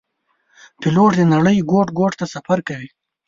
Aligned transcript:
پیلوټ 0.79 1.11
د 1.17 1.21
نړۍ 1.33 1.57
ګوټ 1.71 1.87
ګوټ 1.97 2.13
ته 2.19 2.25
سفر 2.33 2.57
کوي. 2.67 2.89